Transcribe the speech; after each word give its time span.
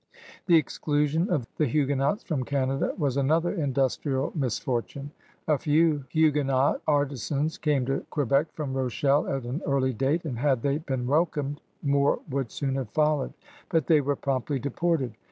The 0.47 0.55
exclusion 0.55 1.29
of 1.29 1.45
the 1.57 1.67
Huguenots 1.67 2.23
from 2.23 2.43
Canada 2.43 2.91
was 2.97 3.17
another 3.17 3.51
industrial 3.53 4.31
misfortime. 4.31 5.11
A 5.47 5.59
few 5.59 6.05
Hugue 6.09 6.43
not 6.43 6.81
artisans 6.87 7.59
came 7.59 7.85
to 7.85 8.03
Quebec 8.09 8.47
from 8.55 8.73
Rochelle 8.73 9.27
at 9.27 9.43
an 9.43 9.61
early 9.63 9.93
date, 9.93 10.25
and 10.25 10.39
had 10.39 10.63
they 10.63 10.79
been 10.79 11.05
welcomed, 11.05 11.61
more 11.83 12.17
would 12.31 12.49
soon 12.49 12.77
have 12.77 12.89
followed. 12.89 13.33
But 13.69 13.85
they 13.85 14.01
were 14.01 14.15
promptly 14.15 14.57
deported. 14.57 15.13